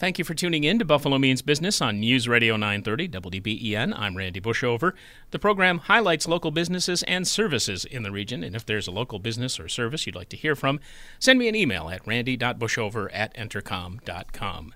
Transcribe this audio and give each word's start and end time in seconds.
Thank 0.00 0.18
you 0.18 0.24
for 0.24 0.32
tuning 0.32 0.64
in 0.64 0.78
to 0.78 0.86
Buffalo 0.86 1.18
Means 1.18 1.42
Business 1.42 1.82
on 1.82 2.00
News 2.00 2.26
Radio 2.26 2.56
930 2.56 3.08
WBEN. 3.08 3.92
I'm 3.94 4.16
Randy 4.16 4.40
Bushover. 4.40 4.94
The 5.30 5.38
program 5.38 5.76
highlights 5.76 6.26
local 6.26 6.50
businesses 6.50 7.02
and 7.02 7.28
services 7.28 7.84
in 7.84 8.02
the 8.02 8.10
region, 8.10 8.42
and 8.42 8.56
if 8.56 8.64
there's 8.64 8.88
a 8.88 8.92
local 8.92 9.18
business 9.18 9.60
or 9.60 9.68
service 9.68 10.06
you'd 10.06 10.16
like 10.16 10.30
to 10.30 10.38
hear 10.38 10.56
from, 10.56 10.80
send 11.18 11.38
me 11.38 11.48
an 11.48 11.54
email 11.54 11.90
at 11.90 12.06
randy.bushover 12.06 13.10
at 13.12 13.34
entercom.com. 13.34 14.72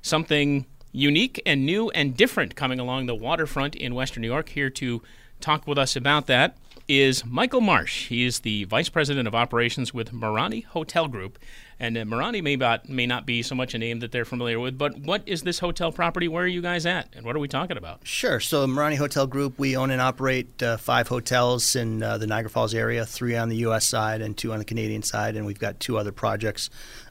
Something 0.00 0.66
unique 0.92 1.42
and 1.44 1.66
new 1.66 1.90
and 1.90 2.16
different 2.16 2.54
coming 2.54 2.78
along 2.78 3.06
the 3.06 3.16
waterfront 3.16 3.74
in 3.74 3.96
Western 3.96 4.20
New 4.20 4.28
York. 4.28 4.50
Here 4.50 4.70
to 4.70 5.02
talk 5.40 5.66
with 5.66 5.76
us 5.76 5.96
about 5.96 6.28
that 6.28 6.56
is 6.86 7.24
Michael 7.24 7.60
Marsh. 7.60 8.06
He 8.06 8.24
is 8.24 8.40
the 8.40 8.62
Vice 8.64 8.88
President 8.88 9.26
of 9.26 9.34
Operations 9.34 9.92
with 9.92 10.12
Marani 10.12 10.64
Hotel 10.64 11.08
Group 11.08 11.36
and 11.80 11.96
uh, 11.96 12.04
may 12.04 12.56
not, 12.56 12.88
may 12.88 13.06
not 13.06 13.26
be 13.26 13.42
so 13.42 13.54
much 13.54 13.74
a 13.74 13.78
name 13.78 14.00
that 14.00 14.12
they're 14.12 14.24
familiar 14.24 14.58
with, 14.58 14.76
but 14.76 14.98
what 14.98 15.22
is 15.26 15.42
this 15.42 15.58
hotel 15.58 15.92
property? 15.92 16.28
Where 16.28 16.44
are 16.44 16.48
you 16.48 16.62
guys 16.62 16.86
at? 16.86 17.08
And 17.14 17.24
what 17.24 17.36
are 17.36 17.38
we 17.38 17.48
talking 17.48 17.76
about? 17.76 18.06
Sure. 18.06 18.40
So, 18.40 18.66
Marani 18.66 18.96
Hotel 18.96 19.26
Group, 19.26 19.58
we 19.58 19.76
own 19.76 19.90
and 19.90 20.00
operate 20.00 20.62
uh, 20.62 20.76
five 20.76 21.08
hotels 21.08 21.76
in 21.76 22.02
uh, 22.02 22.18
the 22.18 22.26
Niagara 22.26 22.50
Falls 22.50 22.74
area, 22.74 23.06
three 23.06 23.36
on 23.36 23.48
the 23.48 23.56
U.S. 23.56 23.86
side 23.86 24.20
and 24.20 24.36
two 24.36 24.52
on 24.52 24.58
the 24.58 24.64
Canadian 24.64 25.02
side, 25.02 25.36
and 25.36 25.46
we've 25.46 25.58
got 25.58 25.80
two 25.80 25.98
other 25.98 26.12
projects 26.12 26.70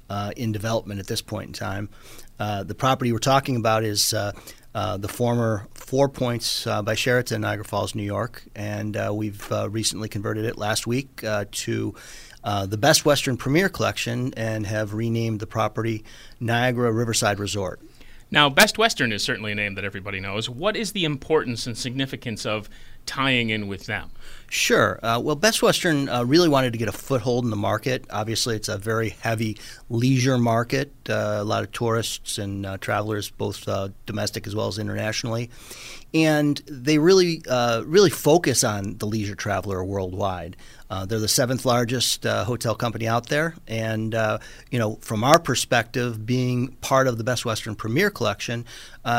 uh, 0.09 0.31
in 0.35 0.51
development 0.51 0.99
at 0.99 1.07
this 1.07 1.21
point 1.21 1.47
in 1.47 1.53
time. 1.53 1.89
Uh, 2.39 2.63
the 2.63 2.75
property 2.75 3.11
we're 3.11 3.19
talking 3.19 3.55
about 3.55 3.83
is 3.83 4.13
uh, 4.13 4.31
uh, 4.75 4.97
the 4.97 5.07
former 5.07 5.67
Four 5.73 6.09
Points 6.09 6.67
uh, 6.67 6.81
by 6.81 6.93
Sheraton, 6.93 7.41
Niagara 7.41 7.65
Falls, 7.65 7.95
New 7.95 8.03
York, 8.03 8.43
and 8.55 8.95
uh, 8.95 9.11
we've 9.13 9.49
recently 9.69 10.09
converted 10.09 10.45
it 10.45 10.57
last 10.57 10.85
week 10.85 11.23
to 11.51 11.95
uh, 12.43 12.65
the 12.65 12.77
Best 12.77 13.05
Western 13.05 13.37
Premier 13.37 13.69
Collection 13.69 14.33
and 14.35 14.65
have 14.65 14.93
renamed 14.93 15.39
the 15.39 15.47
property 15.47 16.03
Niagara 16.39 16.91
Riverside 16.91 17.39
Resort. 17.39 17.81
Now, 18.29 18.49
Best 18.49 18.77
Western 18.77 19.11
is 19.11 19.23
certainly 19.23 19.53
a 19.53 19.55
name 19.55 19.75
that 19.75 19.85
everybody 19.85 20.19
knows. 20.19 20.49
What 20.49 20.75
is 20.75 20.91
the 20.91 21.05
importance 21.05 21.65
and 21.65 21.77
significance 21.77 22.45
of 22.45 22.69
tying 23.07 23.49
in 23.49 23.67
with 23.67 23.87
them? 23.87 24.11
Sure. 24.49 24.97
Uh, 25.03 25.19
well, 25.21 25.35
Best 25.35 25.61
Western 25.61 26.07
uh, 26.07 26.23
really 26.23 26.47
wanted 26.47 26.71
to 26.71 26.79
get 26.79 26.87
a 26.87 26.93
foothold 26.93 27.43
in 27.43 27.49
the 27.49 27.57
market. 27.57 28.05
Obviously, 28.09 28.55
it's 28.55 28.69
a 28.69 28.77
very 28.77 29.09
heavy 29.09 29.57
leisure 29.89 30.37
market, 30.37 30.93
uh, 31.09 31.37
a 31.39 31.43
lot 31.43 31.63
of 31.63 31.71
tourists 31.73 32.37
and 32.37 32.65
uh, 32.65 32.77
travelers, 32.77 33.29
both 33.29 33.67
uh, 33.67 33.89
domestic 34.05 34.47
as 34.47 34.55
well 34.55 34.67
as 34.67 34.79
internationally. 34.79 35.49
And 36.13 36.61
they 36.65 36.97
really, 36.97 37.43
uh, 37.49 37.83
really 37.85 38.09
focus 38.09 38.63
on 38.63 38.97
the 38.99 39.05
leisure 39.05 39.35
traveler 39.35 39.83
worldwide. 39.83 40.55
they're 40.89 41.19
the 41.19 41.27
seventh 41.27 41.65
largest 41.65 42.23
hotel 42.23 42.73
company 42.73 43.05
out 43.05 43.27
there, 43.27 43.53
and 43.67 44.13
you 44.71 44.79
know, 44.79 44.95
from 45.01 45.25
our 45.25 45.39
perspective, 45.39 46.25
being 46.25 46.69
part 46.79 47.07
of 47.07 47.17
the 47.17 47.25
Best 47.25 47.43
Western 47.43 47.75
Premier 47.75 48.09
Collection, 48.09 48.63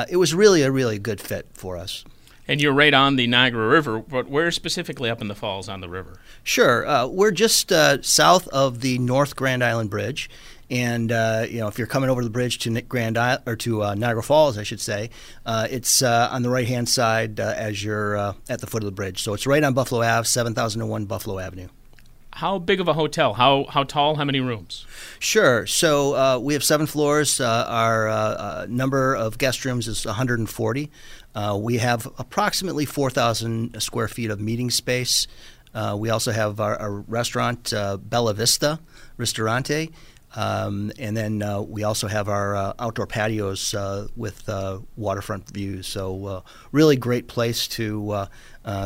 it 0.09 0.17
was 0.17 0.35
really 0.35 0.63
a 0.63 0.71
really 0.71 0.99
good 0.99 1.21
fit 1.21 1.47
for 1.53 1.77
us. 1.77 2.05
And 2.49 2.63
you're 2.63 2.73
right 2.73 2.95
on 2.95 3.17
the 3.17 3.27
Niagara 3.27 3.69
River, 3.69 3.99
but 4.01 4.29
where 4.29 4.51
specifically 4.51 5.11
up 5.11 5.21
in 5.21 5.29
the 5.29 5.35
falls 5.35 5.69
on 5.69 5.83
the 5.83 5.89
river? 5.89 6.19
Sure. 6.43 6.87
Uh, 6.87 7.07
we're 7.07 7.31
just 7.31 7.71
uh, 7.71 8.01
south 8.01 8.49
of 8.49 8.81
the 8.81 8.99
North 8.99 9.37
Grand 9.37 9.63
Island 9.63 9.91
Bridge. 9.91 10.31
And 10.71 11.13
uh, 11.13 11.47
you 11.49 11.61
know, 11.61 11.69
if 11.69 11.79
you're 11.79 11.87
coming 11.87 12.09
over 12.11 12.25
the 12.25 12.31
bridge 12.31 12.59
to 12.61 12.81
Grand 12.83 13.17
Isle- 13.19 13.43
or 13.47 13.57
to 13.57 13.85
uh, 13.85 13.95
Niagara 13.95 14.23
Falls, 14.23 14.59
I 14.59 14.63
should 14.63 14.81
say, 14.81 15.11
uh, 15.47 15.67
it's 15.71 16.03
uh, 16.03 16.29
on 16.31 16.43
the 16.43 16.51
right 16.51 16.67
hand 16.67 16.89
side 16.89 17.39
as 17.39 17.85
you're 17.85 18.17
at 18.17 18.61
the 18.61 18.67
foot 18.67 18.83
of 18.83 18.87
the 18.87 18.93
bridge. 18.93 19.23
So 19.23 19.35
it's 19.35 19.47
right 19.47 19.63
on 19.63 19.75
Buffalo 19.75 20.03
Ave, 20.03 20.25
7001 20.25 21.05
Buffalo 21.05 21.39
Avenue. 21.39 21.69
How 22.33 22.59
big 22.59 22.81
of 22.81 22.89
a 22.89 22.95
hotel? 22.95 23.35
How 23.35 23.65
how 23.69 23.85
tall? 23.85 24.15
How 24.17 24.25
many 24.25 24.41
rooms? 24.41 24.87
Sure. 25.19 25.67
So 25.67 26.15
uh, 26.15 26.39
we 26.39 26.53
have 26.53 26.63
seven 26.63 26.87
floors. 26.87 27.41
Uh, 27.41 27.65
our 27.69 28.09
uh, 28.09 28.67
number 28.69 29.15
of 29.15 29.39
guest 29.39 29.65
rooms 29.65 29.89
is 29.89 30.07
140. 30.07 30.91
Uh, 31.35 31.59
we 31.61 31.79
have 31.79 32.07
approximately 32.19 32.85
4,000 32.85 33.81
square 33.83 34.09
feet 34.09 34.31
of 34.31 34.41
meeting 34.41 34.71
space. 34.71 35.27
Uh, 35.75 35.97
we 35.99 36.11
also 36.11 36.33
have 36.33 36.61
our, 36.61 36.77
our 36.77 36.93
restaurant, 36.93 37.73
uh, 37.73 37.97
Bella 37.97 38.35
Vista 38.35 38.81
Ristorante. 39.17 39.91
Um, 40.37 40.93
and 40.99 41.17
then 41.17 41.43
uh, 41.43 41.61
we 41.63 41.85
also 41.85 42.07
have 42.07 42.29
our 42.29 42.55
uh, 42.55 42.73
outdoor 42.79 43.07
patios 43.07 43.75
uh, 43.75 44.09
with 44.17 44.49
waterfront 44.97 45.49
views. 45.51 45.87
So, 45.87 46.45
really 46.73 46.97
great 46.97 47.29
place 47.29 47.67
to 47.69 48.27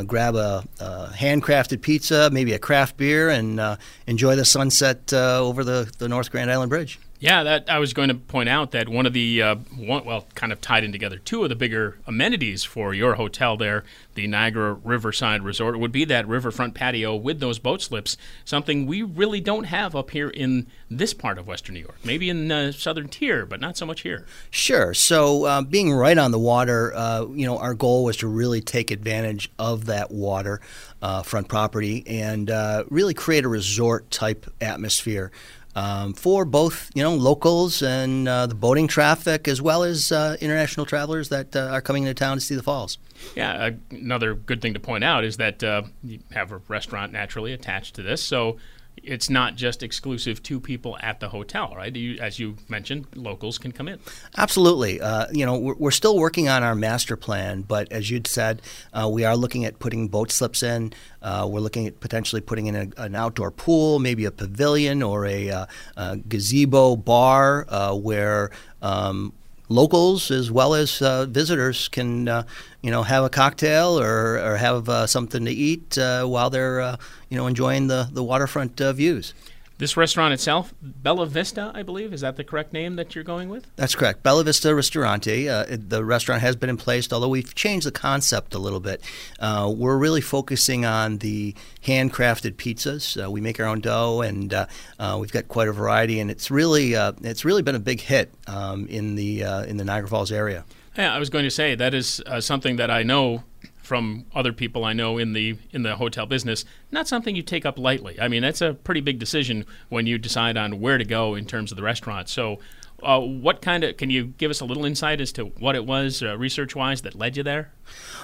grab 0.06 0.34
a, 0.36 0.64
a, 0.81 1.10
handcrafted 1.14 1.82
pizza, 1.82 2.31
maybe 2.32 2.52
a 2.52 2.58
craft 2.58 2.97
beer, 2.97 3.28
and 3.28 3.60
enjoy 4.06 4.36
the 4.36 4.44
sunset 4.44 5.12
over 5.12 5.64
the, 5.64 5.91
the 5.98 6.08
North 6.08 6.31
Grand 6.31 6.50
Island 6.50 6.70
Bridge. 6.70 6.98
Yeah, 7.22 7.44
that 7.44 7.70
I 7.70 7.78
was 7.78 7.92
going 7.92 8.08
to 8.08 8.16
point 8.16 8.48
out 8.48 8.72
that 8.72 8.88
one 8.88 9.06
of 9.06 9.12
the 9.12 9.40
uh, 9.40 9.54
one, 9.76 10.04
well, 10.04 10.26
kind 10.34 10.52
of 10.52 10.60
tied 10.60 10.82
in 10.82 10.90
together, 10.90 11.18
two 11.18 11.44
of 11.44 11.50
the 11.50 11.54
bigger 11.54 11.96
amenities 12.04 12.64
for 12.64 12.92
your 12.92 13.14
hotel 13.14 13.56
there, 13.56 13.84
the 14.16 14.26
Niagara 14.26 14.74
Riverside 14.74 15.44
Resort, 15.44 15.78
would 15.78 15.92
be 15.92 16.04
that 16.06 16.26
riverfront 16.26 16.74
patio 16.74 17.14
with 17.14 17.38
those 17.38 17.60
boat 17.60 17.80
slips. 17.80 18.16
Something 18.44 18.86
we 18.86 19.02
really 19.02 19.40
don't 19.40 19.64
have 19.64 19.94
up 19.94 20.10
here 20.10 20.30
in 20.30 20.66
this 20.90 21.14
part 21.14 21.38
of 21.38 21.46
Western 21.46 21.74
New 21.74 21.82
York. 21.82 21.98
Maybe 22.02 22.28
in 22.28 22.48
the 22.48 22.72
southern 22.72 23.06
tier, 23.06 23.46
but 23.46 23.60
not 23.60 23.76
so 23.76 23.86
much 23.86 24.00
here. 24.00 24.26
Sure. 24.50 24.92
So 24.92 25.44
uh, 25.44 25.62
being 25.62 25.92
right 25.92 26.18
on 26.18 26.32
the 26.32 26.40
water, 26.40 26.92
uh, 26.92 27.26
you 27.26 27.46
know, 27.46 27.56
our 27.56 27.74
goal 27.74 28.02
was 28.02 28.16
to 28.16 28.26
really 28.26 28.60
take 28.60 28.90
advantage 28.90 29.48
of 29.60 29.86
that 29.86 30.10
water. 30.10 30.60
Uh, 31.00 31.20
front 31.20 31.48
property 31.48 32.04
and 32.06 32.48
uh, 32.48 32.84
really 32.88 33.12
create 33.12 33.44
a 33.44 33.48
resort 33.48 34.08
type 34.12 34.46
atmosphere 34.60 35.32
um, 35.74 36.12
for 36.14 36.44
both 36.44 36.90
you 36.94 37.02
know 37.02 37.14
locals 37.14 37.82
and 37.82 38.28
uh, 38.28 38.46
the 38.46 38.54
boating 38.54 38.88
traffic 38.88 39.48
as 39.48 39.62
well 39.62 39.82
as 39.82 40.12
uh, 40.12 40.36
international 40.40 40.86
travelers 40.86 41.28
that 41.30 41.54
uh, 41.56 41.68
are 41.70 41.80
coming 41.80 42.04
into 42.04 42.14
town 42.14 42.36
to 42.36 42.40
see 42.40 42.54
the 42.54 42.62
falls. 42.62 42.98
Yeah, 43.36 43.70
another 43.90 44.34
good 44.34 44.60
thing 44.60 44.74
to 44.74 44.80
point 44.80 45.04
out 45.04 45.24
is 45.24 45.36
that 45.36 45.62
uh, 45.62 45.82
you 46.02 46.20
have 46.32 46.52
a 46.52 46.58
restaurant 46.68 47.12
naturally 47.12 47.52
attached 47.52 47.94
to 47.96 48.02
this, 48.02 48.22
so 48.22 48.56
it's 48.97 49.28
not 49.28 49.56
just 49.56 49.82
exclusive 49.82 50.42
to 50.44 50.60
people 50.60 50.97
at 51.00 51.20
the 51.20 51.28
hotel, 51.28 51.72
right? 51.76 51.94
You, 51.94 52.19
as 52.20 52.38
you 52.38 52.56
mentioned, 52.69 53.06
locals 53.14 53.58
can 53.58 53.72
come 53.72 53.88
in. 53.88 53.98
Absolutely. 54.36 55.00
Uh, 55.00 55.26
you 55.32 55.44
know, 55.44 55.58
we're, 55.58 55.75
we're, 55.75 55.91
still 55.91 56.16
working 56.16 56.48
on 56.48 56.62
our 56.62 56.75
master 56.75 57.16
plan, 57.16 57.62
but 57.62 57.91
as 57.92 58.10
you'd 58.10 58.26
said, 58.26 58.62
uh, 58.92 59.08
we 59.10 59.25
are 59.25 59.36
looking 59.36 59.64
at 59.64 59.78
putting 59.78 60.08
boat 60.08 60.31
slips 60.31 60.62
in. 60.62 60.92
Uh, 61.20 61.47
we're 61.50 61.60
looking 61.60 61.86
at 61.86 62.00
potentially 62.00 62.41
putting 62.41 62.66
in 62.66 62.75
a, 62.76 62.88
an 63.02 63.14
outdoor 63.14 63.50
pool, 63.50 63.98
maybe 63.98 64.25
a 64.25 64.31
pavilion 64.31 65.02
or 65.02 65.26
a, 65.26 65.50
uh, 65.50 65.66
a 65.97 66.16
gazebo 66.16 66.97
bar 66.97 67.66
uh, 67.69 67.94
where 67.94 68.50
um, 68.81 69.32
locals 69.72 70.30
as 70.30 70.50
well 70.50 70.74
as 70.74 71.02
uh, 71.02 71.26
visitors 71.26 71.88
can 71.88 72.28
uh, 72.28 72.44
you 72.82 72.90
know 72.90 73.02
have 73.02 73.24
a 73.24 73.30
cocktail 73.30 73.98
or, 73.98 74.38
or 74.38 74.56
have 74.56 74.88
uh, 74.88 75.06
something 75.06 75.44
to 75.44 75.50
eat 75.50 75.96
while 75.96 76.50
they're 76.50 76.96
you 77.28 77.36
know 77.36 77.46
enjoying 77.46 77.88
the 77.88 78.08
the 78.12 78.22
waterfront 78.22 78.78
views. 78.78 79.34
This 79.82 79.97
restaurant 79.97 80.32
itself, 80.32 80.72
Bella 80.81 81.26
Vista, 81.26 81.72
I 81.75 81.82
believe, 81.82 82.12
is 82.12 82.20
that 82.20 82.37
the 82.37 82.44
correct 82.44 82.72
name 82.72 82.94
that 82.94 83.16
you're 83.16 83.25
going 83.25 83.48
with? 83.48 83.66
That's 83.75 83.97
correct. 83.97 84.22
Bella 84.22 84.44
Vista 84.44 84.72
Ristorante. 84.72 85.49
Uh, 85.49 85.67
the 85.70 86.05
restaurant 86.05 86.40
has 86.40 86.55
been 86.55 86.70
in 86.70 86.76
place, 86.76 87.12
although 87.12 87.29
we've 87.29 87.52
changed 87.56 87.84
the 87.84 87.90
concept 87.90 88.55
a 88.55 88.61
little 88.61 88.79
bit. 88.79 89.02
Uh, 89.40 89.75
we're 89.76 89.99
really 89.99 90.20
focusing 90.20 90.84
on 90.84 91.19
the 91.19 91.56
handcrafted 91.84 92.52
pizzas. 92.52 93.20
Uh, 93.20 93.29
we 93.29 93.40
make 93.40 93.58
our 93.58 93.67
own 93.67 93.81
dough, 93.81 94.20
and 94.20 94.55
uh, 94.55 94.67
uh, 95.00 95.19
we've 95.20 95.32
got 95.32 95.49
quite 95.49 95.67
a 95.67 95.73
variety. 95.73 96.20
And 96.20 96.31
it's 96.31 96.49
really 96.49 96.94
uh, 96.94 97.14
it's 97.23 97.44
really 97.44 97.62
been 97.62 97.75
a 97.75 97.81
big 97.81 98.02
hit 98.02 98.32
um, 98.46 98.87
in 98.87 99.17
the 99.17 99.43
in 99.67 99.78
the 99.78 99.85
Niagara 99.85 100.08
Falls 100.08 100.31
area. 100.31 100.64
Yeah, 100.96 101.12
I 101.12 101.19
was 101.19 101.28
going 101.28 101.43
to 101.43 101.50
say 101.50 101.75
that 101.75 101.93
is 101.93 102.23
something 102.38 102.76
that 102.76 102.93
I 102.93 103.02
know 103.02 103.43
from 103.92 104.24
other 104.34 104.54
people 104.54 104.86
I 104.86 104.94
know 104.94 105.18
in 105.18 105.34
the 105.34 105.58
in 105.70 105.82
the 105.82 105.96
hotel 105.96 106.24
business, 106.24 106.64
not 106.90 107.06
something 107.06 107.36
you 107.36 107.42
take 107.42 107.66
up 107.66 107.78
lightly. 107.78 108.18
I 108.18 108.26
mean, 108.26 108.40
that's 108.40 108.62
a 108.62 108.72
pretty 108.72 109.02
big 109.02 109.18
decision 109.18 109.66
when 109.90 110.06
you 110.06 110.16
decide 110.16 110.56
on 110.56 110.80
where 110.80 110.96
to 110.96 111.04
go 111.04 111.34
in 111.34 111.44
terms 111.44 111.70
of 111.72 111.76
the 111.76 111.82
restaurant. 111.82 112.30
So, 112.30 112.58
uh, 113.02 113.20
what 113.20 113.60
kind 113.60 113.84
of 113.84 113.98
can 113.98 114.08
you 114.08 114.28
give 114.38 114.50
us 114.50 114.62
a 114.62 114.64
little 114.64 114.86
insight 114.86 115.20
as 115.20 115.30
to 115.32 115.44
what 115.44 115.76
it 115.76 115.84
was 115.84 116.22
uh, 116.22 116.38
research 116.38 116.74
wise 116.74 117.02
that 117.02 117.14
led 117.14 117.36
you 117.36 117.42
there? 117.42 117.70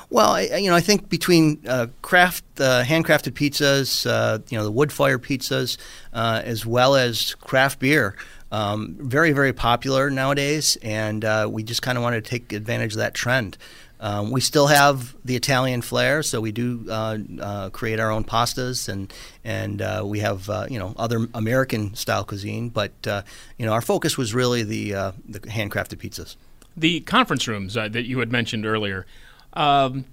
Well, 0.08 0.30
I, 0.30 0.56
you 0.56 0.70
know, 0.70 0.74
I 0.74 0.80
think 0.80 1.10
between 1.10 1.60
uh, 1.68 1.88
craft, 2.00 2.44
uh, 2.58 2.82
handcrafted 2.82 3.32
pizzas, 3.32 4.10
uh, 4.10 4.38
you 4.48 4.56
know, 4.56 4.64
the 4.64 4.72
wood 4.72 4.90
fire 4.90 5.18
pizzas, 5.18 5.76
uh, 6.14 6.40
as 6.46 6.64
well 6.64 6.96
as 6.96 7.34
craft 7.34 7.78
beer, 7.78 8.16
um, 8.50 8.96
very, 8.98 9.32
very 9.32 9.52
popular 9.52 10.08
nowadays, 10.08 10.78
and 10.80 11.26
we 11.52 11.62
just 11.62 11.82
kind 11.82 11.98
of 11.98 12.02
wanted 12.02 12.24
to 12.24 12.30
take 12.30 12.54
advantage 12.54 12.92
of 12.92 13.00
that 13.00 13.12
trend. 13.12 13.58
Um, 14.00 14.30
we 14.30 14.40
still 14.40 14.68
have 14.68 15.16
the 15.24 15.34
Italian 15.34 15.82
flair, 15.82 16.22
so 16.22 16.40
we 16.40 16.52
do 16.52 16.86
uh, 16.88 17.18
uh, 17.40 17.70
create 17.70 17.98
our 17.98 18.10
own 18.10 18.24
pastas, 18.24 18.88
and 18.88 19.12
and 19.44 19.82
uh, 19.82 20.02
we 20.04 20.20
have 20.20 20.48
uh, 20.48 20.66
you 20.70 20.78
know 20.78 20.94
other 20.96 21.26
American 21.34 21.94
style 21.94 22.24
cuisine. 22.24 22.68
But 22.68 22.92
uh, 23.06 23.22
you 23.56 23.66
know 23.66 23.72
our 23.72 23.82
focus 23.82 24.16
was 24.16 24.34
really 24.34 24.62
the 24.62 24.94
uh, 24.94 25.12
the 25.28 25.40
handcrafted 25.40 25.96
pizzas. 25.96 26.36
The 26.76 27.00
conference 27.00 27.48
rooms 27.48 27.74
that 27.74 28.04
you 28.04 28.20
had 28.20 28.30
mentioned 28.30 28.64
earlier. 28.64 29.04
Um, 29.52 30.04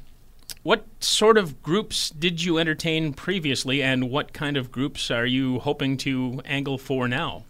what 0.64 0.86
sort 1.00 1.38
of 1.38 1.62
groups 1.62 2.10
did 2.10 2.44
you 2.44 2.58
entertain 2.58 3.14
previously, 3.14 3.84
and 3.84 4.10
what 4.10 4.34
kind 4.34 4.58
of 4.58 4.72
groups 4.72 5.12
are 5.12 5.26
you 5.26 5.60
hoping 5.60 5.96
to 5.98 6.42
angle 6.44 6.80
for 6.80 7.08
now? 7.08 7.44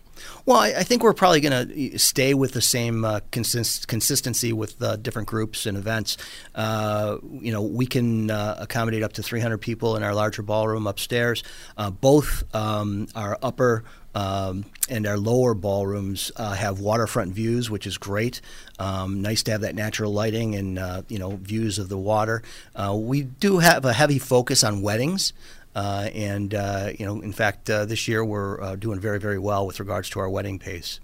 Well, 0.45 0.57
I, 0.57 0.67
I 0.67 0.83
think 0.83 1.03
we're 1.03 1.13
probably 1.13 1.41
going 1.41 1.67
to 1.67 1.99
stay 1.99 2.33
with 2.33 2.53
the 2.53 2.61
same 2.61 3.05
uh, 3.05 3.19
consist- 3.31 3.87
consistency 3.87 4.53
with 4.53 4.81
uh, 4.81 4.95
different 4.97 5.27
groups 5.27 5.65
and 5.65 5.77
events. 5.77 6.17
Uh, 6.53 7.17
you 7.23 7.51
know, 7.51 7.61
we 7.61 7.85
can 7.85 8.31
uh, 8.31 8.57
accommodate 8.59 9.03
up 9.03 9.13
to 9.13 9.23
300 9.23 9.57
people 9.57 9.95
in 9.95 10.03
our 10.03 10.13
larger 10.13 10.41
ballroom 10.41 10.87
upstairs. 10.87 11.43
Uh, 11.77 11.89
both 11.91 12.43
um, 12.55 13.07
our 13.15 13.37
upper 13.41 13.83
um, 14.15 14.63
and 14.89 15.05
our 15.05 15.17
lower 15.17 15.53
ballrooms 15.53 16.31
uh, 16.37 16.53
have 16.53 16.79
waterfront 16.79 17.33
views, 17.33 17.69
which 17.69 17.85
is 17.85 17.97
great. 17.97 18.39
Um, 18.79 19.21
nice 19.21 19.43
to 19.43 19.51
have 19.51 19.61
that 19.61 19.75
natural 19.75 20.11
lighting 20.13 20.55
and 20.55 20.79
uh, 20.79 21.01
you 21.09 21.19
know 21.19 21.35
views 21.35 21.77
of 21.77 21.89
the 21.89 21.97
water. 21.97 22.41
Uh, 22.75 22.95
we 22.97 23.23
do 23.23 23.59
have 23.59 23.83
a 23.83 23.91
heavy 23.93 24.17
focus 24.17 24.63
on 24.63 24.81
weddings. 24.81 25.33
Uh, 25.75 26.09
and 26.13 26.55
uh, 26.55 26.91
you 26.97 27.05
know, 27.05 27.21
in 27.21 27.33
fact, 27.33 27.69
uh, 27.69 27.85
this 27.85 28.07
year 28.07 28.23
we're 28.23 28.75
doing 28.77 28.99
very, 28.99 29.19
very 29.19 29.37
well 29.37 29.67
with 29.67 29.79
regards 29.79 30.09
to 30.09 30.19
our 30.19 30.29
wedding 30.29 30.57
pace. 30.57 30.99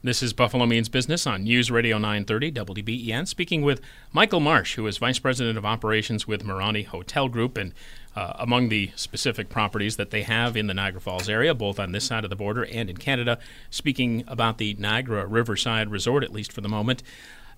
This 0.00 0.22
is 0.22 0.32
Buffalo 0.32 0.64
Means 0.64 0.88
Business 0.88 1.26
on 1.26 1.42
News 1.42 1.72
Radio 1.72 1.98
930 1.98 2.52
WBEN, 2.52 3.26
speaking 3.26 3.62
with 3.62 3.80
Michael 4.12 4.38
Marsh, 4.38 4.76
who 4.76 4.86
is 4.86 4.96
Vice 4.98 5.18
President 5.18 5.58
of 5.58 5.66
Operations 5.66 6.24
with 6.24 6.44
Marani 6.44 6.86
Hotel 6.86 7.28
Group. 7.28 7.58
And 7.58 7.74
uh, 8.14 8.34
among 8.38 8.68
the 8.68 8.92
specific 8.94 9.48
properties 9.48 9.96
that 9.96 10.10
they 10.10 10.22
have 10.22 10.56
in 10.56 10.68
the 10.68 10.74
Niagara 10.74 11.00
Falls 11.00 11.28
area, 11.28 11.52
both 11.52 11.80
on 11.80 11.90
this 11.90 12.04
side 12.04 12.22
of 12.22 12.30
the 12.30 12.36
border 12.36 12.64
and 12.64 12.88
in 12.88 12.96
Canada, 12.96 13.40
speaking 13.70 14.22
about 14.28 14.58
the 14.58 14.74
Niagara 14.78 15.26
Riverside 15.26 15.90
Resort, 15.90 16.22
at 16.22 16.32
least 16.32 16.52
for 16.52 16.60
the 16.60 16.68
moment. 16.68 17.02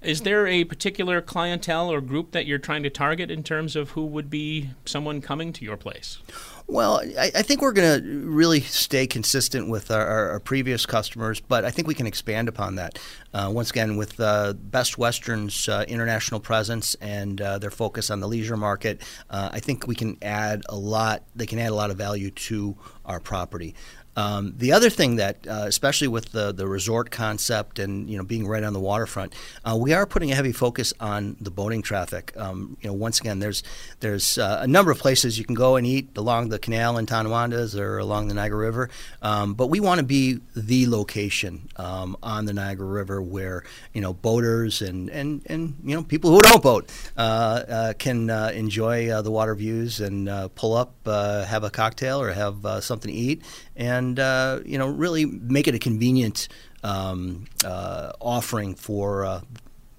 Is 0.02 0.22
there 0.22 0.46
a 0.46 0.64
particular 0.64 1.20
clientele 1.20 1.92
or 1.92 2.00
group 2.00 2.30
that 2.32 2.46
you're 2.46 2.58
trying 2.58 2.82
to 2.84 2.90
target 2.90 3.30
in 3.30 3.42
terms 3.42 3.76
of 3.76 3.90
who 3.90 4.06
would 4.06 4.30
be 4.30 4.70
someone 4.86 5.20
coming 5.20 5.52
to 5.52 5.64
your 5.64 5.76
place? 5.76 6.18
Well, 6.66 7.02
I, 7.18 7.32
I 7.34 7.42
think 7.42 7.62
we're 7.62 7.72
going 7.72 8.00
to 8.00 8.28
really 8.28 8.60
stay 8.60 9.08
consistent 9.08 9.68
with 9.68 9.90
our, 9.90 10.06
our, 10.06 10.30
our, 10.30 10.40
previous 10.40 10.86
customers, 10.86 11.40
but 11.40 11.64
I 11.64 11.72
think 11.72 11.88
we 11.88 11.94
can 11.94 12.06
expand 12.06 12.48
upon 12.48 12.76
that. 12.76 12.96
Uh, 13.34 13.50
once 13.52 13.70
again, 13.70 13.96
with 13.96 14.20
uh, 14.20 14.52
Best 14.52 14.96
Western's 14.96 15.68
uh, 15.68 15.84
international 15.88 16.38
presence 16.38 16.94
and 17.00 17.40
uh, 17.40 17.58
their 17.58 17.72
focus 17.72 18.08
on 18.08 18.20
the 18.20 18.28
leisure 18.28 18.56
market, 18.56 19.02
uh, 19.30 19.48
I 19.52 19.58
think 19.58 19.88
we 19.88 19.96
can 19.96 20.16
add 20.22 20.62
a 20.68 20.76
lot. 20.76 21.24
They 21.34 21.46
can 21.46 21.58
add 21.58 21.70
a 21.70 21.74
lot 21.74 21.90
of 21.90 21.96
value 21.96 22.30
to 22.30 22.76
our 23.04 23.18
property. 23.18 23.74
Um, 24.16 24.54
the 24.56 24.72
other 24.72 24.90
thing 24.90 25.16
that, 25.16 25.46
uh, 25.46 25.64
especially 25.66 26.08
with 26.08 26.32
the, 26.32 26.52
the 26.52 26.66
resort 26.66 27.10
concept 27.10 27.78
and 27.78 28.10
you 28.10 28.18
know 28.18 28.24
being 28.24 28.46
right 28.46 28.62
on 28.62 28.72
the 28.72 28.80
waterfront, 28.80 29.34
uh, 29.64 29.76
we 29.80 29.92
are 29.92 30.06
putting 30.06 30.32
a 30.32 30.34
heavy 30.34 30.52
focus 30.52 30.92
on 31.00 31.36
the 31.40 31.50
boating 31.50 31.82
traffic. 31.82 32.32
Um, 32.36 32.76
you 32.80 32.88
know, 32.88 32.94
once 32.94 33.20
again, 33.20 33.38
there's 33.38 33.62
there's 34.00 34.36
uh, 34.36 34.58
a 34.60 34.66
number 34.66 34.90
of 34.90 34.98
places 34.98 35.38
you 35.38 35.44
can 35.44 35.54
go 35.54 35.76
and 35.76 35.86
eat 35.86 36.10
along 36.16 36.48
the 36.48 36.58
canal 36.58 36.98
in 36.98 37.06
Tonawandas 37.06 37.78
or 37.78 37.98
along 37.98 38.28
the 38.28 38.34
Niagara 38.34 38.58
River, 38.58 38.90
um, 39.22 39.54
but 39.54 39.68
we 39.68 39.80
want 39.80 40.00
to 40.00 40.04
be 40.04 40.40
the 40.56 40.86
location 40.86 41.68
um, 41.76 42.16
on 42.22 42.44
the 42.46 42.52
Niagara 42.52 42.86
River 42.86 43.22
where 43.22 43.62
you 43.92 44.00
know 44.00 44.12
boaters 44.12 44.82
and 44.82 45.08
and, 45.10 45.42
and 45.46 45.76
you 45.84 45.94
know 45.94 46.02
people 46.02 46.30
who 46.30 46.40
don't 46.40 46.62
boat 46.62 46.90
uh, 47.16 47.20
uh, 47.20 47.92
can 47.94 48.28
uh, 48.28 48.50
enjoy 48.54 49.22
the 49.22 49.30
water 49.30 49.54
views 49.54 50.00
and 50.00 50.28
pull 50.54 50.74
up, 50.74 50.94
have 51.06 51.64
a 51.64 51.70
cocktail 51.70 52.20
or 52.20 52.32
have 52.32 52.82
something 52.82 53.10
to 53.10 53.16
eat 53.16 53.42
and 53.80 54.20
uh, 54.20 54.60
you 54.64 54.78
know 54.78 54.86
really 54.86 55.24
make 55.24 55.66
it 55.66 55.74
a 55.74 55.78
convenient 55.78 56.46
um, 56.84 57.46
uh, 57.64 58.12
offering 58.20 58.74
for 58.74 59.24
uh, 59.24 59.40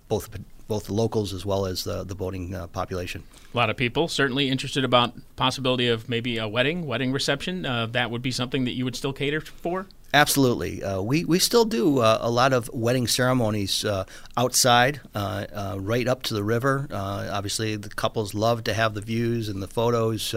both 0.07 0.30
both 0.72 0.86
the 0.86 0.94
locals 0.94 1.33
as 1.33 1.45
well 1.45 1.66
as 1.66 1.83
the, 1.83 2.06
the 2.06 2.16
boating 2.16 2.56
uh, 2.56 2.66
population. 2.68 3.24
A 3.54 3.57
lot 3.57 3.69
of 3.69 3.75
people 3.75 4.07
certainly 4.07 4.48
interested 4.48 4.86
about 4.86 5.13
possibility 5.36 5.89
of 5.89 6.07
maybe 6.07 6.38
a 6.38 6.48
wedding, 6.48 6.88
wedding 6.88 7.12
reception. 7.12 7.66
Uh, 7.66 7.88
that 7.88 8.10
would 8.10 8.22
be 8.22 8.31
something 8.31 8.63
that 8.63 8.72
you 8.72 8.86
would 8.86 8.95
still 8.95 9.12
cater 9.12 9.42
for. 9.42 9.88
Absolutely. 10.13 10.81
Uh, 10.81 11.01
we, 11.01 11.25
we 11.25 11.39
still 11.39 11.66
do 11.66 12.00
uh, 12.00 12.19
a 12.22 12.31
lot 12.31 12.54
of 12.54 12.69
wedding 12.74 13.06
ceremonies 13.06 13.84
uh, 13.84 14.06
outside, 14.38 15.01
uh, 15.13 15.75
right 15.77 16.07
up 16.07 16.24
to 16.24 16.34
the 16.34 16.44
river. 16.44 16.88
obviously, 16.89 17.75
the 17.75 17.89
couples 17.89 18.34
love 18.34 18.63
to 18.63 18.74
have 18.74 18.94
the 18.94 19.01
views 19.01 19.50
and 19.50 19.62
the 19.62 19.68
photos 19.68 20.34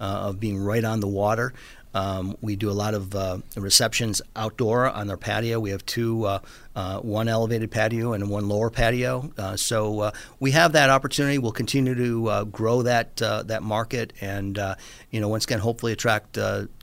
of 0.00 0.40
being 0.40 0.58
right 0.58 0.84
on 0.84 1.00
the 1.00 1.08
water. 1.08 1.52
Um, 1.94 2.36
we 2.40 2.56
do 2.56 2.70
a 2.70 2.72
lot 2.72 2.94
of 2.94 3.14
uh, 3.14 3.38
receptions 3.56 4.20
outdoor 4.34 4.88
on 4.88 5.08
our 5.08 5.16
patio. 5.16 5.60
We 5.60 5.70
have 5.70 5.86
two, 5.86 6.24
uh, 6.24 6.38
uh, 6.74 6.98
one 6.98 7.28
elevated 7.28 7.70
patio 7.70 8.12
and 8.12 8.28
one 8.28 8.48
lower 8.48 8.68
patio. 8.68 9.32
Uh, 9.38 9.56
so 9.56 10.00
uh, 10.00 10.10
we 10.40 10.50
have 10.50 10.72
that 10.72 10.90
opportunity. 10.90 11.38
We'll 11.38 11.52
continue 11.52 11.94
to 11.94 12.28
uh, 12.28 12.44
grow 12.44 12.82
that 12.82 13.16
that 13.16 13.62
market, 13.62 14.12
and 14.20 14.58
you 15.10 15.20
know, 15.20 15.28
once 15.28 15.44
again, 15.44 15.60
hopefully 15.60 15.92
attract 15.92 16.38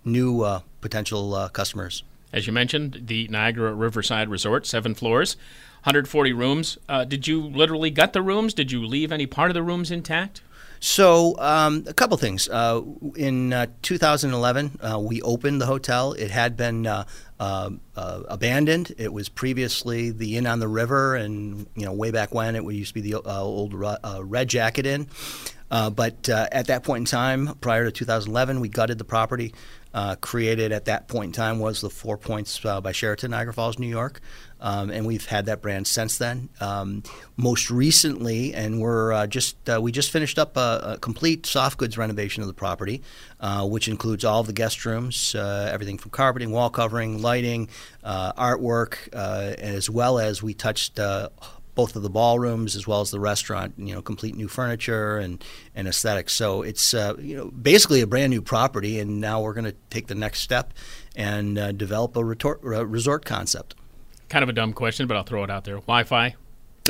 new 0.06 0.62
potential 0.80 1.50
customers. 1.52 2.04
As 2.34 2.48
you 2.48 2.54
mentioned, 2.54 3.04
the 3.08 3.28
Niagara 3.28 3.74
Riverside 3.74 4.30
Resort, 4.30 4.66
seven 4.66 4.96
floors. 4.96 5.36
140 5.84 6.32
rooms. 6.34 6.78
did 7.08 7.28
you 7.28 7.42
literally 7.42 7.90
gut 7.90 8.14
the 8.14 8.22
rooms? 8.22 8.54
Did 8.54 8.72
you 8.72 8.86
leave 8.86 9.12
any 9.12 9.26
part 9.26 9.50
of 9.50 9.56
the 9.56 9.64
rooms 9.64 9.90
intact? 9.90 10.42
So, 10.84 11.36
um, 11.38 11.86
a 11.86 11.94
couple 11.94 12.18
things. 12.18 12.50
Uh, 12.50 12.82
in 13.16 13.54
uh, 13.54 13.68
2011, 13.84 14.80
uh, 14.82 15.00
we 15.00 15.22
opened 15.22 15.62
the 15.62 15.68
hotel. 15.68 16.14
It 16.14 16.32
had 16.32 16.58
been 16.58 16.88
uh, 16.88 17.04
uh, 17.40 17.70
uh, 17.96 18.24
abandoned. 18.28 18.92
It 18.98 19.14
was 19.14 19.30
previously 19.30 20.10
the 20.10 20.38
Inn 20.38 20.48
on 20.48 20.60
the 20.60 20.68
River, 20.68 21.16
and 21.16 21.68
you 21.76 21.86
know, 21.86 21.94
way 21.94 22.10
back 22.10 22.34
when 22.34 22.56
it 22.56 22.64
used 22.64 22.96
to 22.96 23.00
be 23.00 23.12
the 23.12 23.22
old 23.22 23.76
Red 23.76 24.50
Jacket 24.50 24.88
Inn. 24.88 25.08
but 25.70 26.28
at 26.28 26.66
that 26.66 26.84
point 26.84 27.02
in 27.02 27.06
time, 27.06 27.54
prior 27.62 27.86
to 27.86 27.92
2011, 27.92 28.60
we 28.60 28.68
gutted 28.68 28.98
the 28.98 29.04
property. 29.04 29.54
created 30.20 30.72
at 30.72 30.86
that 30.86 31.08
point 31.08 31.26
in 31.26 31.32
time 31.32 31.60
was 31.60 31.82
the 31.82 31.92
Four 31.92 32.18
Points 32.18 32.60
by 32.60 32.92
Sheraton, 32.92 33.30
Niagara 33.30 33.54
Falls, 33.54 33.78
New 33.78 33.88
York. 33.88 34.20
Um, 34.62 34.92
and 34.92 35.08
we've 35.08 35.26
had 35.26 35.48
that 35.48 35.62
brand 35.62 35.88
since 35.88 36.18
then. 36.20 36.50
Um, 36.60 37.02
most 37.36 37.72
recently, 37.72 38.54
and 38.54 38.80
we're 38.80 39.12
uh, 39.12 39.28
just 39.28 39.58
uh, 39.68 39.82
we 39.82 39.92
just 39.92 40.12
finished 40.12 40.38
up 40.38 40.56
a, 40.56 40.82
a, 40.84 40.98
complete 41.00 41.48
soft 41.48 41.80
goods 41.80 41.98
renovation 41.98 42.44
of 42.44 42.48
the 42.48 42.54
property, 42.54 43.02
uh, 43.40 43.68
which 43.68 43.88
includes 43.88 44.24
all 44.24 44.42
of 44.42 44.48
the 44.48 44.54
guest 44.54 44.86
rooms, 44.86 45.34
uh, 45.34 45.70
everything 45.74 45.98
from 45.98 46.12
carpeting, 46.12 46.52
wall 46.52 46.70
covering, 46.70 47.22
lighting, 47.24 47.70
uh, 48.04 48.34
artwork, 48.34 49.10
uh, 49.14 49.56
as 49.58 49.90
well 49.90 50.20
as 50.20 50.44
we 50.44 50.54
touched 50.54 51.00
both 51.74 51.96
of 51.96 52.04
the 52.04 52.10
ballrooms 52.10 52.76
as 52.76 52.86
well 52.86 53.02
as 53.02 53.10
the 53.10 53.20
restaurant. 53.20 53.74
You 53.78 53.96
know, 53.96 54.02
complete 54.04 54.36
new 54.36 54.48
furniture 54.48 55.18
and 55.18 55.44
and 55.74 55.88
aesthetics. 55.88 56.34
So 56.34 56.62
it's 56.62 56.94
you 56.94 57.36
know 57.36 57.46
basically 57.46 58.02
a 58.02 58.08
brand 58.08 58.30
new 58.30 58.44
property, 58.44 59.00
and 59.00 59.20
now 59.20 59.42
we're 59.42 59.54
going 59.54 59.66
to 59.66 59.76
take 59.90 60.06
the 60.06 60.16
next 60.16 60.42
step 60.42 60.72
and 61.16 61.56
develop 61.80 62.16
a 62.16 62.24
retort, 62.24 62.62
resort 62.62 63.26
concept 63.26 63.74
kind 64.32 64.44
of 64.44 64.50
a 64.50 64.54
dumb 64.54 64.74
question, 64.74 65.08
but 65.08 65.18
I'll 65.18 65.24
throw 65.24 65.44
it 65.44 65.52
out 65.52 65.66
there. 65.66 65.76
Wi-Fi. 65.76 66.36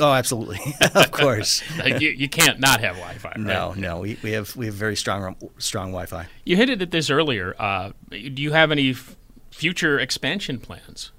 Oh, 0.00 0.12
absolutely, 0.12 0.58
of 0.94 1.10
course. 1.10 1.62
you, 1.86 2.08
you 2.08 2.28
can't 2.28 2.58
not 2.58 2.80
have 2.80 2.96
Wi-Fi. 2.96 3.28
Right? 3.28 3.38
No, 3.38 3.74
no, 3.74 4.00
we, 4.00 4.16
we 4.22 4.32
have 4.32 4.56
we 4.56 4.66
have 4.66 4.74
very 4.74 4.96
strong 4.96 5.36
strong 5.58 5.88
Wi-Fi. 5.88 6.26
You 6.46 6.56
hinted 6.56 6.80
at 6.80 6.90
this 6.92 7.10
earlier. 7.10 7.54
Uh, 7.58 7.90
do 8.10 8.40
you 8.42 8.52
have 8.52 8.70
any 8.70 8.92
f- 8.92 9.16
future 9.50 9.98
expansion 9.98 10.60
plans? 10.60 11.12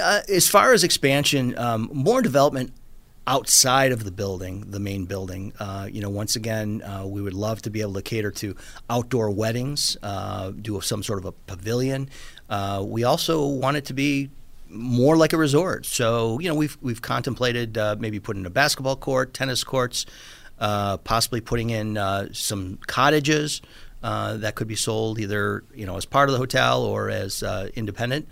Uh, 0.00 0.20
as 0.28 0.48
far 0.48 0.72
as 0.72 0.82
expansion, 0.82 1.58
um, 1.58 1.90
more 1.92 2.22
development 2.22 2.72
outside 3.26 3.92
of 3.92 4.04
the 4.04 4.10
building, 4.10 4.70
the 4.70 4.80
main 4.80 5.04
building. 5.04 5.52
Uh, 5.58 5.88
you 5.90 6.00
know, 6.00 6.10
once 6.10 6.36
again, 6.36 6.82
uh, 6.82 7.04
we 7.06 7.20
would 7.20 7.34
love 7.34 7.60
to 7.62 7.70
be 7.70 7.80
able 7.80 7.94
to 7.94 8.02
cater 8.02 8.30
to 8.30 8.54
outdoor 8.88 9.30
weddings, 9.30 9.96
uh, 10.02 10.50
do 10.50 10.80
some 10.80 11.02
sort 11.02 11.18
of 11.18 11.24
a 11.24 11.32
pavilion. 11.32 12.08
Uh, 12.48 12.82
we 12.86 13.04
also 13.04 13.46
want 13.46 13.76
it 13.76 13.84
to 13.86 13.94
be 13.94 14.30
more 14.74 15.16
like 15.16 15.32
a 15.32 15.36
resort. 15.36 15.86
So 15.86 16.38
you 16.40 16.48
know 16.48 16.54
we've 16.54 16.76
we've 16.80 17.00
contemplated 17.00 17.78
uh, 17.78 17.96
maybe 17.98 18.20
putting 18.20 18.44
a 18.44 18.50
basketball 18.50 18.96
court, 18.96 19.32
tennis 19.32 19.64
courts, 19.64 20.04
uh, 20.58 20.98
possibly 20.98 21.40
putting 21.40 21.70
in 21.70 21.96
uh, 21.96 22.28
some 22.32 22.78
cottages 22.86 23.62
uh, 24.02 24.36
that 24.38 24.54
could 24.54 24.68
be 24.68 24.76
sold 24.76 25.18
either 25.18 25.64
you 25.74 25.86
know 25.86 25.96
as 25.96 26.04
part 26.04 26.28
of 26.28 26.32
the 26.32 26.38
hotel 26.38 26.82
or 26.82 27.08
as 27.08 27.42
uh, 27.42 27.68
independent. 27.74 28.28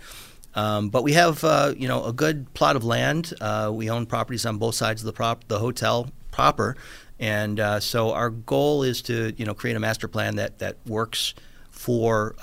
Um, 0.55 0.89
but 0.89 1.03
we 1.03 1.13
have 1.13 1.43
uh, 1.43 1.73
you 1.75 1.87
know 1.87 2.03
a 2.05 2.13
good 2.13 2.53
plot 2.53 2.75
of 2.75 2.83
land. 2.83 3.33
we 3.71 3.89
own 3.89 4.05
properties 4.05 4.45
on 4.45 4.57
both 4.57 4.75
sides 4.75 5.01
of 5.01 5.05
the 5.05 5.13
prop 5.13 5.47
the 5.47 5.59
hotel 5.59 6.09
proper, 6.31 6.75
and 7.19 7.59
so 7.81 8.11
our 8.11 8.29
goal 8.29 8.83
is 8.83 9.01
to 9.03 9.33
you 9.37 9.45
know 9.45 9.53
create 9.53 9.75
a 9.75 9.79
master 9.79 10.07
plan 10.07 10.35
that 10.35 10.59
that 10.59 10.77
works 10.85 11.33
for 11.71 12.35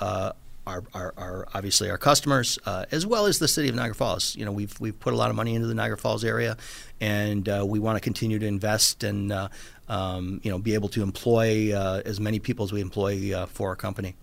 our, 0.67 0.83
our, 0.93 1.13
our, 1.17 1.47
obviously 1.53 1.89
our 1.89 1.97
customers, 1.97 2.59
uh, 2.65 2.85
as 2.91 3.05
well 3.05 3.25
as 3.25 3.39
the 3.39 3.47
city 3.47 3.69
of 3.69 3.75
Niagara 3.75 3.95
Falls. 3.95 4.35
You 4.35 4.45
know, 4.45 4.51
we've 4.51 4.79
we've 4.79 4.99
put 4.99 5.13
a 5.13 5.15
lot 5.15 5.29
of 5.29 5.35
money 5.35 5.55
into 5.55 5.67
the 5.67 5.73
Niagara 5.73 5.97
Falls 5.97 6.23
area, 6.23 6.57
and 6.99 7.47
uh, 7.49 7.65
we 7.67 7.79
want 7.79 7.95
to 7.97 7.99
continue 7.99 8.39
to 8.39 8.45
invest 8.45 9.03
and 9.03 9.31
uh, 9.31 9.49
um, 9.89 10.39
you 10.43 10.51
know 10.51 10.59
be 10.59 10.73
able 10.73 10.89
to 10.89 11.03
employ 11.03 11.73
uh, 11.73 12.01
as 12.05 12.19
many 12.19 12.39
people 12.39 12.65
as 12.65 12.71
we 12.71 12.81
employ 12.81 13.35
uh, 13.35 13.45
for 13.47 13.69
our 13.69 13.75
company. 13.75 14.15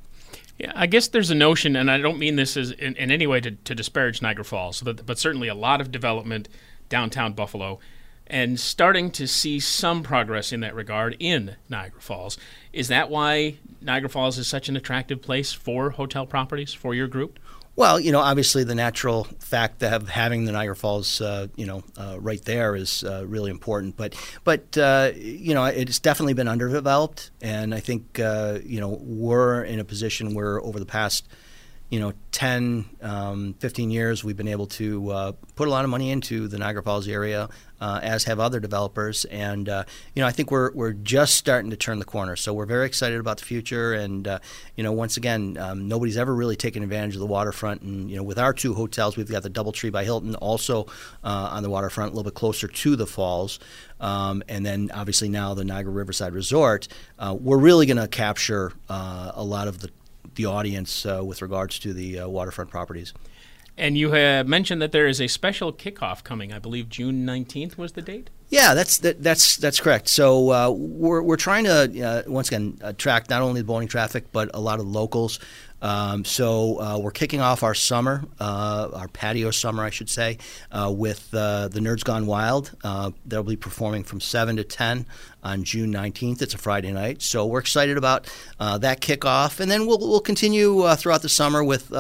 Yeah, 0.58 0.72
I 0.74 0.86
guess 0.86 1.08
there's 1.08 1.30
a 1.30 1.36
notion, 1.36 1.76
and 1.76 1.88
I 1.90 1.98
don't 1.98 2.18
mean 2.18 2.34
this 2.34 2.56
as 2.56 2.72
in, 2.72 2.96
in 2.96 3.12
any 3.12 3.28
way 3.28 3.40
to, 3.40 3.52
to 3.52 3.74
disparage 3.76 4.20
Niagara 4.20 4.44
Falls, 4.44 4.80
but, 4.80 5.06
but 5.06 5.16
certainly 5.16 5.46
a 5.46 5.54
lot 5.54 5.80
of 5.80 5.92
development 5.92 6.48
downtown 6.88 7.32
Buffalo 7.32 7.78
and 8.28 8.58
starting 8.58 9.10
to 9.12 9.26
see 9.26 9.60
some 9.60 10.02
progress 10.02 10.52
in 10.52 10.60
that 10.60 10.74
regard 10.74 11.16
in 11.18 11.56
Niagara 11.68 12.00
Falls. 12.00 12.38
Is 12.72 12.88
that 12.88 13.10
why 13.10 13.56
Niagara 13.80 14.08
Falls 14.08 14.38
is 14.38 14.46
such 14.46 14.68
an 14.68 14.76
attractive 14.76 15.22
place 15.22 15.52
for 15.52 15.90
hotel 15.90 16.26
properties 16.26 16.72
for 16.72 16.94
your 16.94 17.06
group? 17.06 17.38
Well, 17.78 18.00
you 18.00 18.10
know, 18.10 18.18
obviously 18.18 18.64
the 18.64 18.74
natural 18.74 19.28
fact 19.38 19.84
of 19.84 20.08
having 20.08 20.46
the 20.46 20.50
Niagara 20.50 20.74
Falls, 20.74 21.20
uh, 21.20 21.46
you 21.54 21.64
know, 21.64 21.84
uh, 21.96 22.16
right 22.18 22.44
there 22.44 22.74
is 22.74 23.04
uh, 23.04 23.24
really 23.24 23.52
important. 23.52 23.96
But, 23.96 24.16
but 24.42 24.76
uh, 24.76 25.12
you 25.14 25.54
know, 25.54 25.64
it's 25.64 26.00
definitely 26.00 26.34
been 26.34 26.48
underdeveloped, 26.48 27.30
and 27.40 27.72
I 27.72 27.78
think 27.78 28.18
uh, 28.18 28.58
you 28.64 28.80
know 28.80 28.98
we're 29.00 29.62
in 29.62 29.78
a 29.78 29.84
position 29.84 30.34
where 30.34 30.60
over 30.60 30.80
the 30.80 30.86
past 30.86 31.28
you 31.90 32.00
know 32.00 32.12
10 32.32 32.84
um, 33.02 33.54
15 33.58 33.90
years 33.90 34.22
we've 34.22 34.36
been 34.36 34.48
able 34.48 34.66
to 34.66 35.10
uh, 35.10 35.32
put 35.56 35.68
a 35.68 35.70
lot 35.70 35.84
of 35.84 35.90
money 35.90 36.10
into 36.10 36.48
the 36.48 36.58
niagara 36.58 36.82
falls 36.82 37.08
area 37.08 37.48
uh, 37.80 38.00
as 38.02 38.24
have 38.24 38.40
other 38.40 38.60
developers. 38.60 39.24
And 39.26 39.68
uh, 39.68 39.84
you 40.14 40.22
know 40.22 40.26
i 40.26 40.32
think 40.32 40.50
we're, 40.50 40.72
we're 40.72 40.92
just 40.92 41.34
starting 41.34 41.70
to 41.70 41.76
turn 41.76 41.98
the 41.98 42.04
corner. 42.04 42.36
So 42.36 42.52
we're 42.52 42.66
very 42.66 42.86
excited 42.86 43.20
about 43.20 43.38
the 43.38 43.44
future. 43.44 43.94
And 43.94 44.26
uh, 44.26 44.38
you 44.76 44.84
know 44.84 44.92
once 44.92 45.16
again 45.16 45.56
um, 45.58 45.88
nobody's 45.88 46.16
ever 46.16 46.34
really 46.34 46.56
taken 46.56 46.82
advantage 46.82 47.14
of 47.14 47.20
the 47.20 47.26
waterfront. 47.26 47.82
And 47.82 48.10
you 48.10 48.16
know 48.16 48.22
with 48.22 48.38
our 48.38 48.52
two 48.52 48.74
hotels 48.74 49.16
we've 49.16 49.30
got 49.30 49.42
the 49.42 49.50
doubletree 49.50 49.92
by 49.92 50.04
hilton 50.04 50.34
also 50.36 50.86
uh, 51.24 51.50
on 51.52 51.62
the 51.62 51.70
waterfront 51.70 52.12
a 52.12 52.14
little 52.14 52.30
bit 52.30 52.34
closer 52.34 52.68
to 52.68 52.96
the 52.96 53.06
falls. 53.06 53.58
Um, 54.00 54.44
and 54.48 54.64
then 54.64 54.90
obviously 54.94 55.28
now 55.28 55.54
the 55.54 55.64
niagara 55.64 55.92
riverside 55.92 56.32
resort. 56.32 56.88
Uh, 57.18 57.36
we're 57.38 57.58
really 57.58 57.86
going 57.86 57.96
to 57.96 58.08
capture 58.08 58.72
a 58.88 59.42
lot 59.42 59.68
of 59.68 59.80
the 59.80 59.90
the 60.38 60.46
audience 60.46 61.04
uh, 61.04 61.22
with 61.22 61.42
regards 61.42 61.78
to 61.80 61.92
the 61.92 62.20
uh, 62.20 62.28
waterfront 62.28 62.70
properties. 62.70 63.12
And 63.76 63.96
you 63.96 64.10
have 64.10 64.48
mentioned 64.48 64.82
that 64.82 64.90
there 64.90 65.06
is 65.06 65.20
a 65.20 65.28
special 65.28 65.72
kickoff 65.72 66.24
coming. 66.24 66.52
I 66.52 66.58
believe 66.58 66.88
June 66.88 67.24
nineteenth 67.24 67.78
was 67.78 67.92
the 67.92 68.02
date. 68.02 68.30
Yeah, 68.48 68.74
that's 68.74 68.98
that, 68.98 69.22
that's 69.22 69.56
that's 69.56 69.78
correct. 69.78 70.08
So 70.08 70.50
uh, 70.50 70.70
we're 70.70 71.22
we're 71.22 71.36
trying 71.36 71.64
to 71.64 72.02
uh, 72.02 72.22
once 72.26 72.48
again 72.48 72.78
attract 72.80 73.30
not 73.30 73.42
only 73.42 73.60
the 73.60 73.66
boating 73.66 73.86
traffic 73.86 74.32
but 74.32 74.50
a 74.54 74.60
lot 74.60 74.80
of 74.80 74.86
locals. 74.86 75.38
Um, 75.80 76.24
so 76.24 76.80
uh, 76.80 76.98
we're 76.98 77.12
kicking 77.12 77.40
off 77.40 77.62
our 77.62 77.74
summer, 77.74 78.24
uh, 78.40 78.90
our 78.92 79.08
patio 79.08 79.50
summer, 79.50 79.84
I 79.84 79.90
should 79.90 80.10
say, 80.10 80.38
uh, 80.72 80.92
with 80.94 81.32
uh, 81.32 81.68
the 81.68 81.80
Nerds 81.80 82.04
Gone 82.04 82.26
Wild. 82.26 82.72
Uh, 82.82 83.12
they'll 83.24 83.42
be 83.42 83.56
performing 83.56 84.04
from 84.04 84.20
7 84.20 84.56
to 84.56 84.64
10 84.64 85.06
on 85.44 85.62
June 85.62 85.92
19th. 85.92 86.42
It's 86.42 86.54
a 86.54 86.58
Friday 86.58 86.90
night. 86.90 87.22
So 87.22 87.46
we're 87.46 87.60
excited 87.60 87.96
about 87.96 88.28
uh, 88.58 88.78
that 88.78 89.00
kickoff. 89.00 89.60
And 89.60 89.70
then 89.70 89.86
we'll, 89.86 89.98
we'll 89.98 90.20
continue 90.20 90.84
throughout 90.96 91.22
the 91.22 91.28
summer 91.28 91.62
with 91.62 91.92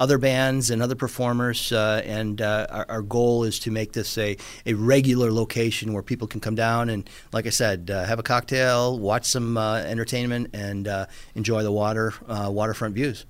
other 0.00 0.18
bands 0.18 0.70
and 0.70 0.82
other 0.82 0.94
performers. 0.94 1.72
and 1.72 2.40
our, 2.40 2.86
our, 2.88 3.02
goal 3.02 3.44
is 3.44 3.58
to 3.60 3.70
make 3.70 3.92
this 3.92 4.16
a, 4.18 4.36
a 4.64 4.74
regular 4.74 5.30
location 5.30 5.92
where 5.92 6.02
people 6.02 6.26
can 6.26 6.40
come 6.40 6.54
down 6.54 6.88
and, 6.88 7.08
like 7.32 7.46
I 7.46 7.50
said, 7.50 7.88
have 7.90 8.18
a 8.18 8.22
cocktail, 8.22 8.98
watch 8.98 9.26
some 9.26 9.58
entertainment, 9.58 10.50
and 10.54 10.88
enjoy 11.34 11.62
the 11.62 11.72
water 11.72 12.14
waterfront 12.26 12.94
views. 12.94 13.25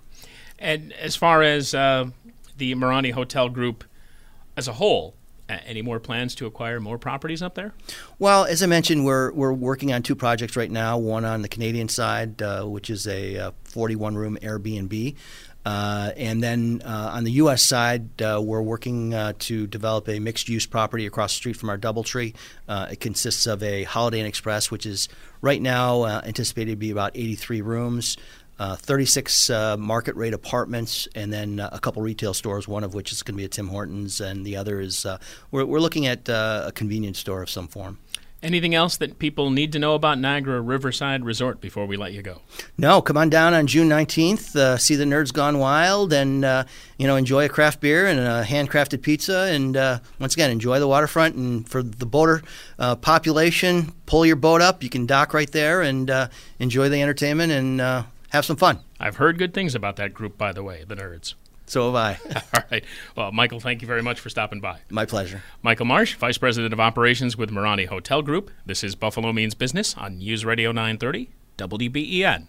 And 0.59 0.93
as 0.95 1.17
far 1.17 1.43
as 1.43 1.75
uh, 1.75 2.07
the 2.57 2.75
Marani 2.75 3.13
Hotel 3.13 3.49
Group 3.49 3.85
as 4.57 4.69
a 4.69 4.73
whole, 4.75 5.15
any 5.49 5.83
more 5.83 6.01
plans 6.01 6.35
to 6.37 6.47
acquire 6.47 6.81
more 6.81 6.99
properties 6.99 7.43
up 7.43 7.55
there? 7.55 7.73
Well, 8.19 8.45
as 8.45 8.63
I 8.63 8.67
mentioned, 8.67 9.05
we're 9.05 9.33
we're 9.33 9.53
working 9.53 9.93
on 9.93 10.03
two 10.03 10.17
projects 10.17 10.57
right 10.57 10.71
now. 10.71 10.99
One 10.99 11.25
on 11.25 11.43
the 11.43 11.49
Canadian 11.49 11.89
side, 11.89 12.43
uh, 12.43 12.65
which 12.65 12.91
is 12.91 13.07
a 13.07 13.53
41 13.65 14.17
room 14.17 14.39
Airbnb. 14.43 15.15
Uh, 15.67 16.13
and 16.17 16.41
then 16.41 16.81
uh, 16.85 17.11
on 17.15 17.25
the 17.25 17.33
U.S. 17.33 17.61
side, 17.61 18.23
uh, 18.23 18.41
we're 18.41 18.63
working 18.63 19.13
uh, 19.13 19.33
to 19.41 19.67
develop 19.67 20.09
a 20.09 20.21
mixed 20.21 20.49
use 20.49 20.65
property 20.65 21.07
across 21.07 21.33
the 21.33 21.39
street 21.39 21.57
from 21.57 21.71
our 21.71 21.77
Doubletree. 21.77 22.37
Uh, 22.69 22.87
it 22.93 23.01
consists 23.01 23.47
of 23.47 23.65
a 23.65 23.83
Holiday 23.83 24.21
Inn 24.21 24.27
Express, 24.27 24.71
which 24.71 24.87
is 24.87 25.09
right 25.41 25.61
now 25.61 26.07
anticipated 26.07 26.71
to 26.71 26.77
be 26.77 26.93
about 26.93 27.11
83 27.17 27.63
rooms, 27.63 28.17
uh, 28.59 28.77
36 28.77 29.51
uh, 29.51 29.77
market 29.77 30.15
rate 30.15 30.35
apartments, 30.35 31.09
and 31.15 31.33
then 31.33 31.61
uh, 31.61 31.69
a 31.73 31.81
couple 31.81 32.01
retail 32.01 32.33
stores, 32.33 32.67
one 32.69 32.85
of 32.85 32.95
which 32.95 33.13
is 33.13 33.23
going 33.23 33.35
to 33.35 33.39
be 33.39 33.45
a 33.45 33.49
Tim 33.49 33.69
Hortons, 33.69 34.21
and 34.21 34.47
the 34.47 34.57
other 34.57 34.81
is 34.81 35.05
uh, 35.05 35.19
we're, 35.51 35.65
we're 35.65 35.81
looking 35.81 36.07
at 36.07 36.29
uh, 36.29 36.65
a 36.67 36.73
convenience 36.73 37.19
store 37.19 37.43
of 37.43 37.51
some 37.51 37.69
form. 37.69 37.99
Anything 38.43 38.75
else 38.75 38.99
that 38.99 39.19
people 39.19 39.51
need 39.51 39.73
to 39.73 39.79
know 39.79 39.95
about 39.95 40.19
Niagara 40.19 40.61
Riverside 40.61 41.25
Resort 41.25 41.61
before 41.61 41.87
we 41.87 41.97
let 41.97 42.13
you 42.13 42.23
go? 42.23 42.43
No, 42.77 43.01
come 43.01 43.17
on 43.17 43.31
down 43.31 43.55
on 43.55 43.67
June 43.67 43.89
19th, 43.89 44.55
uh, 44.55 44.77
see 44.77 44.95
the 44.95 45.05
Nerds 45.05 45.33
Gone 45.33 45.59
Wild, 45.59 46.13
and 46.13 46.45
uh, 46.45 46.65
you 46.99 47.07
know 47.07 47.17
enjoy 47.17 47.47
a 47.47 47.49
craft 47.49 47.81
beer 47.81 48.07
and 48.07 48.21
a 48.21 48.45
handcrafted 48.45 49.01
pizza, 49.01 49.49
and 49.51 49.77
uh, 49.77 50.01
once 50.21 50.35
again 50.35 50.51
enjoy 50.51 50.79
the 50.79 50.87
waterfront. 50.87 51.35
And 51.35 51.67
for 51.69 51.83
the 51.83 52.07
boater 52.07 52.43
uh, 52.79 52.97
population, 52.97 53.93
pull 54.05 54.27
your 54.27 54.37
boat 54.37 54.61
up. 54.61 54.83
You 54.83 54.91
can 54.91 55.07
dock 55.07 55.33
right 55.33 55.51
there 55.51 55.81
and 55.81 56.11
enjoy 56.59 56.91
the 56.91 57.01
entertainment 57.01 57.53
and 57.53 57.81
have 58.31 58.45
some 58.45 58.57
fun. 58.57 58.81
I've 59.01 59.17
heard 59.17 59.39
good 59.39 59.55
things 59.55 59.75
about 59.75 59.97
that 59.97 60.15
group, 60.15 60.37
by 60.37 60.53
the 60.53 60.63
way, 60.63 60.85
the 60.87 60.95
Nerds. 60.95 61.35
So 61.67 61.93
have 61.93 61.95
I. 61.95 62.19
All 62.55 62.63
right. 62.71 62.85
Well, 63.17 63.33
Michael, 63.33 63.61
thank 63.61 63.83
you 63.83 63.89
very 63.89 64.03
much 64.03 64.21
for 64.21 64.31
stopping 64.31 64.61
by. 64.61 64.79
My 64.91 65.05
pleasure. 65.05 65.43
Michael 65.63 65.87
Marsh, 65.87 66.15
Vice 66.15 66.39
President 66.39 66.73
of 66.73 66.81
Operations 66.81 67.37
with 67.37 67.51
Marani 67.51 67.87
Hotel 67.87 68.23
Group. 68.23 68.51
This 68.65 68.85
is 68.85 68.95
Buffalo 68.95 69.33
Means 69.33 69.55
Business 69.55 69.97
on 69.97 70.19
News 70.19 70.45
Radio 70.45 70.73
930, 70.73 71.31
WBEN. 71.59 72.49